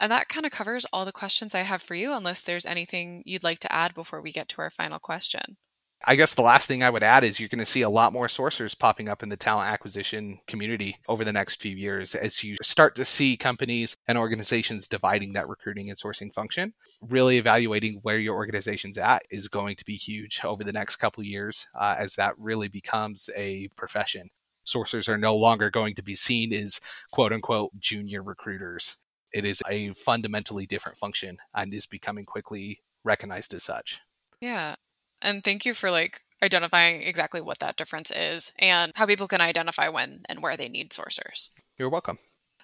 And 0.00 0.10
that 0.10 0.28
kind 0.28 0.46
of 0.46 0.52
covers 0.52 0.86
all 0.92 1.04
the 1.04 1.12
questions 1.12 1.54
I 1.54 1.60
have 1.60 1.82
for 1.82 1.94
you, 1.94 2.12
unless 2.12 2.42
there's 2.42 2.66
anything 2.66 3.22
you'd 3.26 3.44
like 3.44 3.58
to 3.60 3.72
add 3.72 3.94
before 3.94 4.20
we 4.20 4.32
get 4.32 4.48
to 4.50 4.60
our 4.60 4.70
final 4.70 4.98
question. 4.98 5.56
I 6.04 6.16
guess 6.16 6.34
the 6.34 6.42
last 6.42 6.66
thing 6.66 6.82
I 6.82 6.90
would 6.90 7.04
add 7.04 7.22
is 7.22 7.38
you're 7.38 7.48
going 7.48 7.60
to 7.60 7.66
see 7.66 7.82
a 7.82 7.90
lot 7.90 8.12
more 8.12 8.26
sourcers 8.26 8.76
popping 8.76 9.08
up 9.08 9.22
in 9.22 9.28
the 9.28 9.36
talent 9.36 9.70
acquisition 9.70 10.40
community 10.48 10.98
over 11.06 11.24
the 11.24 11.32
next 11.32 11.62
few 11.62 11.76
years 11.76 12.16
as 12.16 12.42
you 12.42 12.56
start 12.60 12.96
to 12.96 13.04
see 13.04 13.36
companies 13.36 13.96
and 14.08 14.18
organizations 14.18 14.88
dividing 14.88 15.32
that 15.34 15.48
recruiting 15.48 15.90
and 15.90 15.98
sourcing 15.98 16.32
function. 16.32 16.74
Really 17.02 17.38
evaluating 17.38 18.00
where 18.02 18.18
your 18.18 18.34
organization's 18.34 18.98
at 18.98 19.22
is 19.30 19.46
going 19.46 19.76
to 19.76 19.84
be 19.84 19.94
huge 19.94 20.40
over 20.42 20.64
the 20.64 20.72
next 20.72 20.96
couple 20.96 21.22
years 21.22 21.68
uh, 21.78 21.94
as 21.96 22.16
that 22.16 22.36
really 22.36 22.68
becomes 22.68 23.30
a 23.36 23.68
profession. 23.76 24.28
Sourcers 24.66 25.08
are 25.08 25.18
no 25.18 25.36
longer 25.36 25.70
going 25.70 25.94
to 25.94 26.02
be 26.02 26.16
seen 26.16 26.52
as 26.52 26.80
quote 27.12 27.32
unquote 27.32 27.70
junior 27.78 28.24
recruiters. 28.24 28.96
It 29.32 29.44
is 29.44 29.62
a 29.68 29.92
fundamentally 29.92 30.66
different 30.66 30.98
function 30.98 31.38
and 31.54 31.72
is 31.72 31.86
becoming 31.86 32.24
quickly 32.24 32.80
recognized 33.04 33.54
as 33.54 33.64
such. 33.64 34.00
Yeah. 34.40 34.74
And 35.22 35.44
thank 35.44 35.64
you 35.64 35.72
for 35.72 35.90
like 35.90 36.20
identifying 36.42 37.02
exactly 37.02 37.40
what 37.40 37.60
that 37.60 37.76
difference 37.76 38.10
is 38.10 38.52
and 38.58 38.92
how 38.96 39.06
people 39.06 39.28
can 39.28 39.40
identify 39.40 39.88
when 39.88 40.22
and 40.28 40.42
where 40.42 40.56
they 40.56 40.68
need 40.68 40.90
sourcers. 40.90 41.50
You're 41.78 41.88
welcome. 41.88 42.18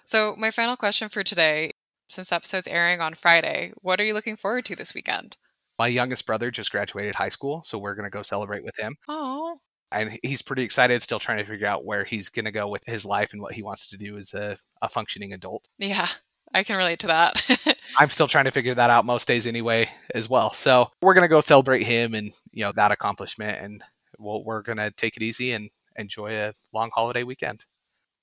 So, 0.04 0.34
my 0.38 0.50
final 0.50 0.76
question 0.76 1.08
for 1.08 1.22
today, 1.22 1.72
since 2.08 2.30
the 2.30 2.36
episode's 2.36 2.66
airing 2.66 3.00
on 3.00 3.14
Friday, 3.14 3.72
what 3.82 4.00
are 4.00 4.04
you 4.04 4.14
looking 4.14 4.36
forward 4.36 4.64
to 4.66 4.74
this 4.74 4.94
weekend? 4.94 5.36
My 5.78 5.86
youngest 5.86 6.26
brother 6.26 6.50
just 6.50 6.72
graduated 6.72 7.14
high 7.14 7.28
school, 7.28 7.62
so 7.64 7.78
we're 7.78 7.94
going 7.94 8.04
to 8.04 8.10
go 8.10 8.22
celebrate 8.22 8.64
with 8.64 8.76
him. 8.76 8.96
Oh. 9.06 9.58
And 9.92 10.18
he's 10.22 10.42
pretty 10.42 10.64
excited, 10.64 11.02
still 11.02 11.18
trying 11.18 11.38
to 11.38 11.44
figure 11.44 11.66
out 11.66 11.84
where 11.84 12.04
he's 12.04 12.28
going 12.28 12.46
to 12.46 12.50
go 12.50 12.68
with 12.68 12.82
his 12.86 13.04
life 13.04 13.32
and 13.32 13.40
what 13.40 13.52
he 13.52 13.62
wants 13.62 13.88
to 13.88 13.96
do 13.96 14.16
as 14.16 14.34
a, 14.34 14.58
a 14.82 14.88
functioning 14.88 15.32
adult. 15.32 15.68
Yeah. 15.78 16.08
I 16.54 16.62
can 16.62 16.76
relate 16.76 17.00
to 17.00 17.08
that. 17.08 17.76
I'm 17.98 18.10
still 18.10 18.28
trying 18.28 18.46
to 18.46 18.50
figure 18.50 18.74
that 18.74 18.90
out 18.90 19.04
most 19.04 19.28
days 19.28 19.46
anyway, 19.46 19.88
as 20.14 20.28
well. 20.28 20.52
So 20.52 20.90
we're 21.02 21.14
gonna 21.14 21.28
go 21.28 21.40
celebrate 21.40 21.82
him 21.82 22.14
and 22.14 22.32
you 22.52 22.64
know 22.64 22.72
that 22.72 22.92
accomplishment, 22.92 23.60
and 23.60 23.82
we'll, 24.18 24.44
we're 24.44 24.62
going 24.62 24.78
to 24.78 24.90
take 24.90 25.16
it 25.16 25.22
easy 25.22 25.52
and 25.52 25.70
enjoy 25.96 26.32
a 26.32 26.54
long 26.72 26.90
holiday 26.92 27.22
weekend. 27.22 27.64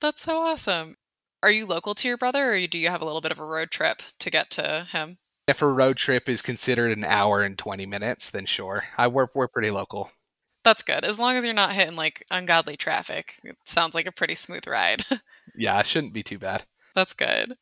That's 0.01 0.21
so 0.21 0.39
awesome. 0.39 0.97
Are 1.41 1.51
you 1.51 1.65
local 1.65 1.95
to 1.95 2.07
your 2.07 2.17
brother, 2.17 2.53
or 2.53 2.67
do 2.67 2.77
you 2.77 2.89
have 2.89 3.01
a 3.01 3.05
little 3.05 3.21
bit 3.21 3.31
of 3.31 3.39
a 3.39 3.45
road 3.45 3.71
trip 3.71 4.01
to 4.19 4.29
get 4.29 4.49
to 4.51 4.87
him? 4.91 5.19
If 5.47 5.61
a 5.61 5.67
road 5.67 5.97
trip 5.97 6.27
is 6.27 6.41
considered 6.41 6.97
an 6.97 7.03
hour 7.03 7.43
and 7.43 7.57
20 7.57 7.85
minutes, 7.85 8.31
then 8.31 8.45
sure. 8.45 8.85
I 8.97 9.07
we're, 9.07 9.27
we're 9.35 9.47
pretty 9.47 9.69
local. 9.69 10.09
That's 10.63 10.81
good. 10.81 11.05
As 11.05 11.19
long 11.19 11.35
as 11.35 11.45
you're 11.45 11.53
not 11.53 11.73
hitting 11.73 11.95
like 11.95 12.25
ungodly 12.31 12.75
traffic. 12.75 13.35
It 13.43 13.55
sounds 13.65 13.93
like 13.93 14.07
a 14.07 14.11
pretty 14.11 14.33
smooth 14.33 14.65
ride. 14.65 15.03
yeah, 15.55 15.79
it 15.79 15.85
shouldn't 15.85 16.13
be 16.13 16.23
too 16.23 16.39
bad. 16.39 16.63
That's 16.95 17.13
good. 17.13 17.57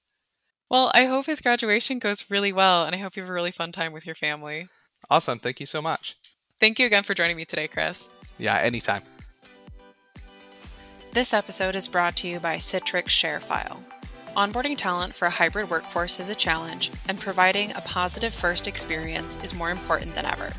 Well, 0.73 0.89
I 0.95 1.05
hope 1.05 1.27
his 1.27 1.39
graduation 1.39 1.99
goes 1.99 2.31
really 2.31 2.51
well, 2.51 2.83
and 2.83 2.95
I 2.95 2.97
hope 2.97 3.15
you 3.15 3.21
have 3.21 3.29
a 3.29 3.33
really 3.33 3.51
fun 3.51 3.71
time 3.71 3.93
with 3.93 4.07
your 4.07 4.15
family. 4.15 4.69
Awesome. 5.07 5.37
Thank 5.37 5.59
you 5.59 5.67
so 5.67 5.83
much. 5.83 6.17
Thank 6.59 6.79
you 6.79 6.87
again 6.87 7.03
for 7.03 7.13
joining 7.13 7.37
me 7.37 7.45
today, 7.45 7.67
Chris. 7.67 8.09
Yeah, 8.39 8.57
anytime. 8.57 9.03
This 11.11 11.31
episode 11.31 11.75
is 11.75 11.87
brought 11.87 12.15
to 12.17 12.27
you 12.27 12.39
by 12.39 12.55
Citrix 12.55 13.09
ShareFile. 13.09 13.83
Onboarding 14.35 14.75
talent 14.75 15.13
for 15.13 15.27
a 15.27 15.29
hybrid 15.29 15.69
workforce 15.69 16.19
is 16.19 16.31
a 16.31 16.35
challenge, 16.35 16.89
and 17.07 17.19
providing 17.19 17.69
a 17.73 17.81
positive 17.81 18.33
first 18.33 18.67
experience 18.67 19.37
is 19.43 19.53
more 19.53 19.69
important 19.69 20.15
than 20.15 20.25
ever. 20.25 20.51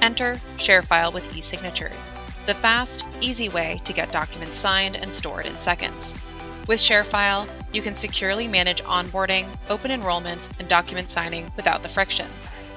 Enter 0.00 0.40
ShareFile 0.56 1.14
with 1.14 1.36
e-signatures, 1.36 2.12
the 2.46 2.54
fast, 2.54 3.06
easy 3.20 3.48
way 3.48 3.80
to 3.84 3.92
get 3.92 4.10
documents 4.10 4.58
signed 4.58 4.96
and 4.96 5.14
stored 5.14 5.46
in 5.46 5.56
seconds. 5.56 6.16
With 6.66 6.80
ShareFile, 6.80 7.48
you 7.72 7.82
can 7.82 7.94
securely 7.94 8.48
manage 8.48 8.82
onboarding, 8.84 9.46
open 9.70 9.90
enrollments, 9.90 10.52
and 10.58 10.68
document 10.68 11.10
signing 11.10 11.50
without 11.56 11.82
the 11.82 11.88
friction. 11.88 12.26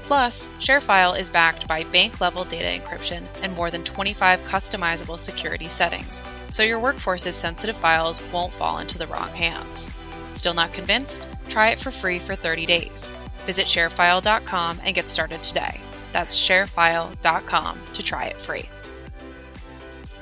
Plus, 0.06 0.50
ShareFile 0.60 1.18
is 1.18 1.30
backed 1.30 1.68
by 1.68 1.84
bank 1.86 2.22
level 2.22 2.44
data 2.44 2.80
encryption 2.80 3.24
and 3.42 3.56
more 3.56 3.72
than 3.72 3.84
25 3.84 4.44
customizable 4.44 5.18
security 5.18 5.68
settings, 5.68 6.22
so 6.52 6.62
your 6.62 6.80
workforce's 6.80 7.36
sensitive 7.36 7.76
files 7.76 8.22
won't 8.32 8.54
fall 8.54 8.78
into 8.78 8.98
the 8.98 9.08
wrong 9.08 9.30
hands. 9.30 9.92
Still 10.32 10.54
not 10.54 10.74
convinced? 10.74 11.28
Try 11.48 11.70
it 11.70 11.80
for 11.80 11.92
free 11.92 12.20
for 12.20 12.36
30 12.36 12.66
days. 12.66 13.12
Visit 13.46 13.66
sharefile.com 13.66 14.80
and 14.84 14.96
get 14.96 15.10
started 15.10 15.42
today. 15.42 15.80
That's 16.12 16.38
sharefile.com 16.38 17.80
to 17.94 18.04
try 18.04 18.26
it 18.26 18.40
free. 18.40 18.70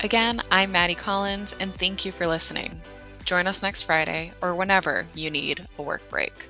Again, 0.01 0.41
I'm 0.51 0.71
Maddie 0.71 0.95
Collins, 0.95 1.55
and 1.59 1.73
thank 1.73 2.05
you 2.05 2.11
for 2.11 2.27
listening. 2.27 2.81
Join 3.25 3.47
us 3.47 3.63
next 3.63 3.83
Friday 3.83 4.31
or 4.41 4.55
whenever 4.55 5.07
you 5.13 5.31
need 5.31 5.65
a 5.77 5.81
work 5.81 6.07
break. 6.09 6.49